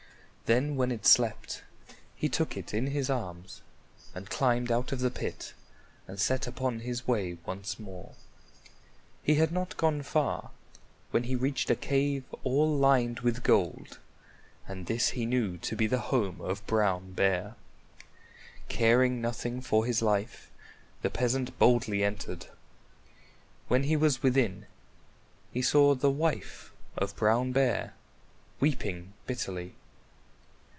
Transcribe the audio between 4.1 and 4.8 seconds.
and climbed